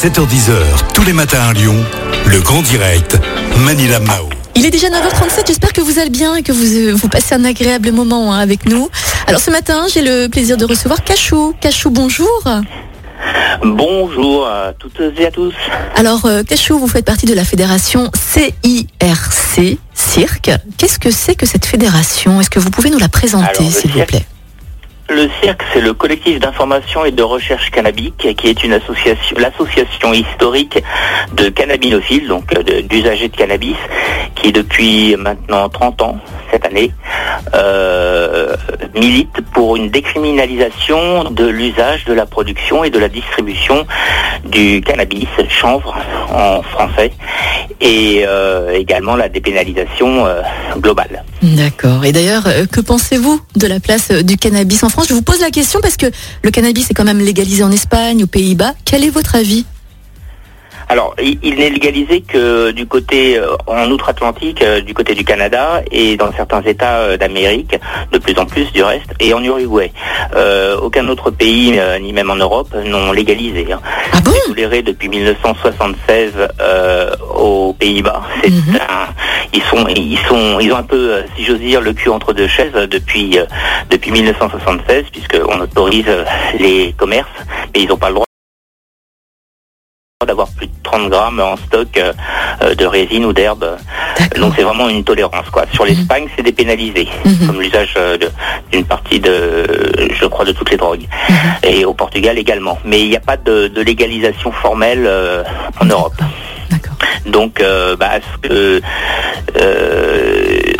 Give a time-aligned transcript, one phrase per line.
[0.00, 0.52] 7h10h,
[0.94, 1.74] tous les matins à Lyon,
[2.24, 3.18] le grand direct,
[3.64, 4.28] Manila Mao.
[4.54, 7.34] Il est déjà 9h37, j'espère que vous allez bien et que vous, euh, vous passez
[7.34, 8.88] un agréable moment hein, avec nous.
[9.26, 11.52] Alors ce matin, j'ai le plaisir de recevoir Cachou.
[11.60, 12.28] Cachou, bonjour.
[13.64, 15.54] Bonjour à toutes et à tous.
[15.96, 20.50] Alors euh, Cachou, vous faites partie de la fédération CIRC, Cirque.
[20.76, 22.40] Qu'est-ce que c'est que cette fédération?
[22.40, 24.24] Est-ce que vous pouvez nous la présenter, s'il vous plaît?
[25.40, 30.82] CIRC, c'est le collectif d'information et de recherche cannabique, qui est une association, l'association historique
[31.34, 33.76] de cannabinophiles, donc euh, d'usagers de cannabis,
[34.34, 36.16] qui depuis maintenant 30 ans,
[36.50, 36.92] cette année,
[37.54, 38.54] euh,
[38.94, 43.86] milite pour une décriminalisation de l'usage, de la production et de la distribution
[44.44, 45.94] du cannabis, chanvre
[46.32, 47.12] en français,
[47.80, 50.42] et euh, également la dépénalisation euh,
[50.78, 51.24] globale.
[51.42, 52.04] D'accord.
[52.04, 55.06] Et d'ailleurs, euh, que pensez-vous de la place du cannabis en France?
[55.08, 56.06] Je vous pose la question parce que
[56.42, 58.74] le cannabis est quand même légalisé en Espagne, aux Pays-Bas.
[58.84, 59.64] Quel est votre avis?
[60.90, 65.82] Alors, il, n'est légalisé que du côté euh, en outre-Atlantique, euh, du côté du Canada
[65.90, 67.76] et dans certains États euh, d'Amérique,
[68.10, 69.92] de plus en plus du reste, et en Uruguay.
[70.34, 73.66] Euh, aucun autre pays, ni même en Europe, n'ont légalisé.
[73.70, 73.80] hein.
[74.12, 74.32] Ah bon?
[74.46, 78.22] Toléré depuis 1976 euh, aux Pays-Bas.
[78.42, 78.76] C'est Mhm.
[78.80, 79.12] un-
[79.52, 82.48] ils sont, ils sont, ils ont un peu, si j'ose dire, le cul entre deux
[82.48, 83.38] chaises depuis
[83.90, 86.06] depuis 1976, puisqu'on autorise
[86.58, 87.28] les commerces,
[87.74, 88.24] mais ils n'ont pas le droit
[90.26, 92.12] d'avoir plus de 30 grammes en stock euh,
[92.62, 93.66] euh, de résine ou d'herbe.
[94.40, 95.48] Donc c'est vraiment une tolérance.
[95.50, 95.64] quoi.
[95.74, 97.46] Sur l'Espagne, c'est dépénalisé, Mhm.
[97.46, 98.16] comme l'usage euh,
[98.72, 99.64] d'une partie de,
[100.20, 101.06] je crois, de toutes les drogues.
[101.28, 101.36] Mhm.
[101.70, 102.78] Et au Portugal également.
[102.84, 105.42] Mais il n'y a pas de, de légalisation formelle euh,
[105.80, 106.14] en Europe.
[107.26, 108.12] Donc, euh, bah,
[108.50, 108.80] euh,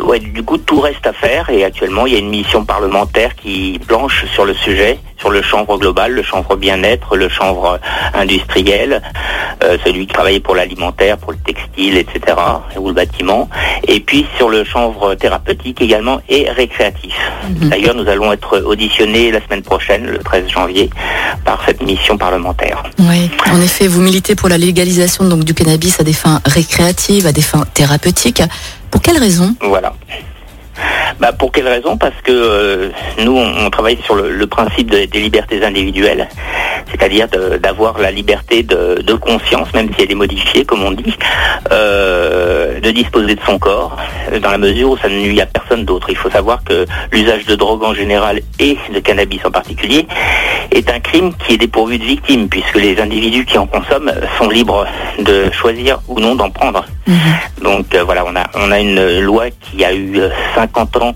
[0.03, 1.51] ouais, du coup, tout reste à faire.
[1.51, 5.43] Et actuellement, il y a une mission parlementaire qui planche sur le sujet, sur le
[5.43, 7.79] chanvre global, le chanvre bien-être, le chanvre
[8.15, 9.03] industriel,
[9.65, 12.37] euh, celui qui travaille pour l'alimentaire, pour le textile, etc.,
[12.77, 13.49] ou le bâtiment.
[13.87, 17.15] Et puis sur le chanvre thérapeutique également et récréatif.
[17.49, 17.69] Mhm.
[17.69, 20.91] D'ailleurs, nous allons être auditionnés la semaine prochaine, le 13 janvier,
[21.45, 22.83] par cette mission parlementaire.
[22.99, 27.27] Oui, en effet, vous militez pour la légalisation donc du cannabis à des fins récréatives,
[27.27, 28.43] à des fins thérapeutiques.
[28.91, 29.93] Pour quelles raisons Voilà.
[31.21, 31.97] Bah, pour quelle raison?
[31.97, 32.89] Parce que euh,
[33.25, 36.29] nous, on, travaille sur le, principe de- des libertés individuelles,
[36.91, 37.27] c'est-à-dire
[37.61, 41.15] d'avoir la liberté de, de conscience, même si elle est modifiée, comme on dit,
[41.73, 43.97] euh, de disposer de son corps,
[44.41, 46.07] dans la mesure où ça ne nuit à personne d'autre.
[46.11, 50.07] Il faut savoir que l'usage de drogue en général et de cannabis en particulier
[50.71, 54.49] est un crime qui est dépourvu de victimes, puisque les individus qui en consomment sont
[54.49, 54.87] libres
[55.19, 56.85] de choisir ou non d'en prendre.
[57.63, 61.15] Donc euh, voilà, on a on a une loi qui a eu euh, 50 ans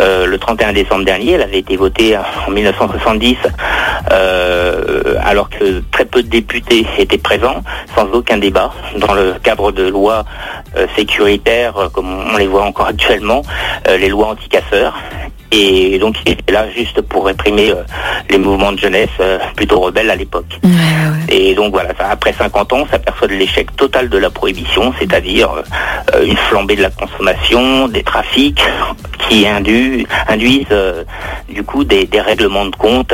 [0.00, 1.32] euh, le 31 décembre dernier.
[1.32, 2.16] Elle avait été votée
[2.46, 3.36] en 1970,
[4.10, 7.62] euh, alors que très peu de députés étaient présents,
[7.96, 10.24] sans aucun débat, dans le cadre de lois
[10.76, 13.42] euh, sécuritaires, euh, comme on les voit encore actuellement,
[13.88, 14.94] euh, les lois anti-casseurs.
[15.52, 17.82] Et donc il était là juste pour réprimer euh,
[18.30, 20.46] les mouvements de jeunesse euh, plutôt rebelles à l'époque.
[20.64, 20.74] Ouais, ouais,
[21.28, 21.34] ouais.
[21.36, 24.92] Et donc voilà, ça, après 50 ans, on s'aperçoit de l'échec total de la prohibition,
[24.98, 25.50] c'est-à-dire
[26.14, 28.62] euh, une flambée de la consommation, des trafics
[29.28, 30.66] qui indu- induisent
[31.48, 33.12] du coup des, des règlements de compte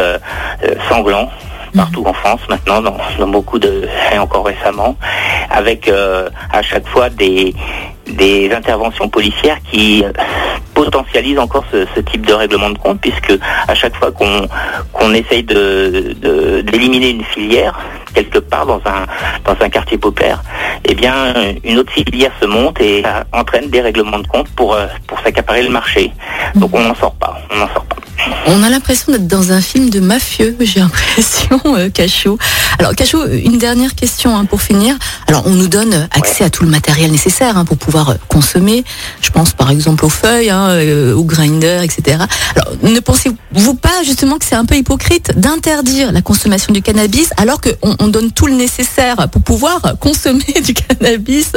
[0.88, 1.30] sanglants
[1.76, 4.96] partout en France maintenant, dans, dans beaucoup de et encore récemment,
[5.50, 7.54] avec euh, à chaque fois des
[8.06, 10.02] des interventions policières qui
[10.78, 16.14] potentialisent encore ce, type de règlement de compte puisque à chaque fois qu'on essaye de
[16.62, 17.74] d'éliminer une filière
[18.14, 19.04] quelque part dans un
[19.44, 20.40] dans un quartier populaire,
[20.84, 21.16] eh bien
[21.64, 25.18] une autre filière se monte et euh, entraîne des règlements de compte pour euh, pour
[25.20, 26.12] s'accaparer le marché.
[26.54, 27.87] Donc on sort pas, on n'en sort pas.
[28.46, 32.38] On a l'impression d'être dans un film de mafieux, j'ai l'impression, euh, Cachot.
[32.78, 34.96] Alors, Cachot, une dernière question hein, pour finir.
[35.26, 38.84] Alors, on nous donne accès à tout le matériel nécessaire hein, pour pouvoir euh, consommer.
[39.20, 42.24] Je pense par exemple aux feuilles, hein, euh, aux grinders, etc.
[42.56, 47.30] Alors, ne pensez-vous pas justement que c'est un peu hypocrite d'interdire la consommation du cannabis
[47.36, 51.52] alors qu'on on donne tout le nécessaire pour pouvoir consommer du cannabis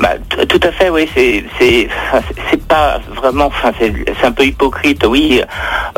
[0.00, 0.14] Bah,
[0.48, 1.08] tout à fait, oui.
[1.14, 3.46] C'est c'est pas vraiment.
[3.46, 5.42] Enfin, c'est un peu hypocrite, oui.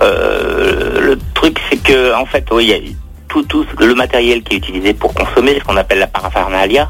[0.02, 2.93] Euh, le truc, c'est que en fait, oui, il y a
[3.29, 6.88] tout, tout le matériel qui est utilisé pour consommer, ce qu'on appelle la paraphernalia,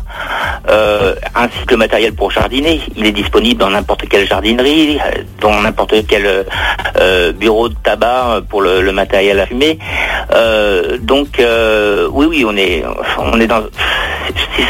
[0.69, 2.81] euh, ainsi que le matériel pour jardiner.
[2.97, 6.47] Il est disponible dans n'importe quelle jardinerie, euh, dans n'importe quel
[7.39, 9.79] bureau de tabac pour le, matériel à fumer.
[11.01, 12.85] Donc, oui, oui, on est,
[13.19, 13.63] on est dans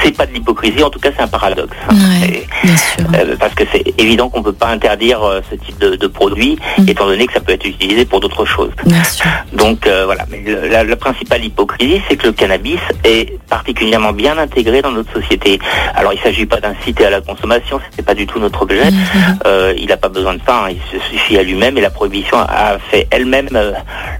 [0.02, 1.76] c'est pas de l'hypocrisie, en tout cas c'est un paradoxe.
[1.90, 3.04] Ouais, bien sûr.
[3.14, 6.58] Euh, parce que c'est évident qu'on peut pas interdire euh, ce type de, de produit,
[6.78, 6.88] Mm.
[6.88, 8.70] étant donné que ça peut être utilisé pour d'autres choses.
[8.84, 9.26] Bien sûr.
[9.52, 14.12] Donc euh, voilà, mais le- la, la principale hypocrisie, c'est que le cannabis est particulièrement
[14.12, 15.58] bien intégré dans notre société.
[15.94, 18.90] Alors il ne s'agit pas d'inciter à la consommation, c'est pas du tout notre objet.
[18.90, 19.38] Mhm.
[19.46, 21.90] Euh, il n'a pas besoin de ça, hein, il se suffit à lui-même et la
[21.90, 23.48] prohibition a fait elle-même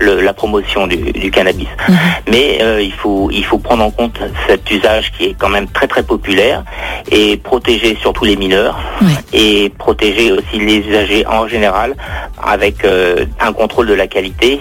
[0.01, 1.69] le- la promotion du, du cannabis.
[2.31, 5.87] Mais il faut il faut prendre en compte cet usage qui est quand même très
[5.87, 6.65] très populaire
[7.11, 8.79] et protéger surtout les mineurs
[9.33, 11.95] et protéger aussi les usagers en général
[12.43, 14.61] avec euh, un contrôle de la qualité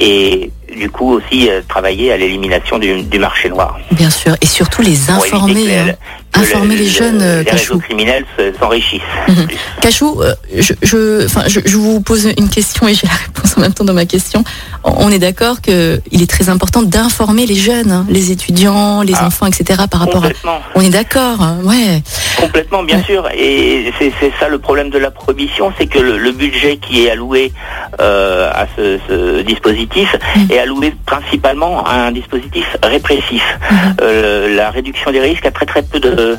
[0.00, 3.78] et du coup aussi euh, travailler à l'élimination du, du marché noir.
[3.90, 4.34] Bien sûr.
[4.40, 5.76] Et surtout les informer.
[5.76, 5.84] hein.
[5.86, 5.92] le-
[6.32, 7.78] que informer le- les jeunes, le- euh, les réseaux Cachou.
[7.78, 9.00] criminels se- s'enrichissent.
[9.28, 9.46] Mhm.
[9.80, 13.56] Cachou, euh, je, je, enfin, je, je vous pose une question et j'ai la réponse
[13.56, 14.44] en même temps dans ma question.
[14.84, 19.14] On est d'accord que il est très important d'informer les jeunes, hein, les étudiants, les
[19.16, 19.26] Ah.
[19.26, 19.82] enfants, etc.
[19.90, 20.28] par rapport à.
[20.28, 20.60] Complètement.
[20.74, 22.02] On est d'accord, hein, ouais.
[22.38, 23.04] Complètement, bien Ouais.
[23.04, 23.28] sûr.
[23.34, 27.10] Et c'est ça le problème de la prohibition, c'est que le, le budget qui est
[27.10, 27.52] alloué
[28.00, 30.52] euh, à ce, ce dispositif Mm.
[30.52, 33.44] est alloué principalement à un dispositif répressif.
[33.70, 33.76] Mhm.
[34.02, 36.36] Euh, la réduction des risques a très très peu de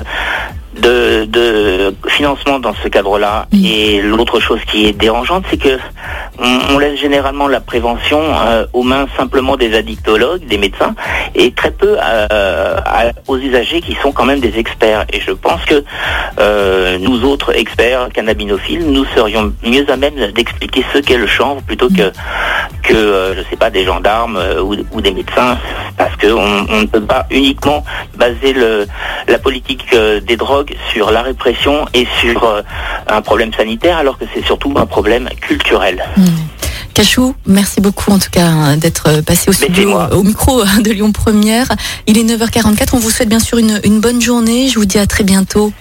[0.79, 3.47] de, de financement dans ce cadre-là.
[3.51, 3.65] Mm.
[3.65, 5.79] Et l'autre chose qui est dérangeante, c'est que
[6.39, 10.93] on, on laisse généralement la prévention euh, aux mains simplement des addictologues, des médecins,
[11.33, 15.05] et très peu euh, à- aux usagers qui sont quand même des experts.
[15.11, 15.83] Et je pense que
[16.39, 21.61] euh, nous autres experts cannabinophiles, nous serions mieux à même d'expliquer ce qu'est le chanvre
[21.63, 22.11] plutôt que
[22.87, 25.57] que euh, je sais pas des gendarmes euh, ou, ou des médecins,
[25.97, 27.83] parce que on, ne peut pas uniquement
[28.17, 28.87] baser le,
[29.27, 32.63] la politique euh, des drogues sur la répression et sur
[33.07, 36.03] un problème sanitaire, alors que c'est surtout un problème culturel.
[36.15, 36.25] Mhm.
[36.93, 40.91] Cachou, merci beaucoup en tout cas hein, d'être passé au studio, au micro hein, de
[40.91, 41.67] Lyon Première.
[42.07, 42.89] Il est 9h44.
[42.93, 44.67] On vous souhaite bien sûr une, une bonne journée.
[44.67, 45.71] Je vous dis à très bientôt.